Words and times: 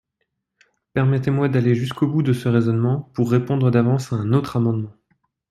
Permettez-moi 0.95 1.47
d’aller 1.47 1.75
jusqu’au 1.75 2.07
bout 2.07 2.23
de 2.23 2.33
ce 2.33 2.49
raisonnement, 2.49 3.01
pour 3.13 3.29
répondre 3.31 3.69
d’avance 3.69 4.11
à 4.11 4.15
un 4.15 4.33
autre 4.33 4.55
amendement. 4.57 4.95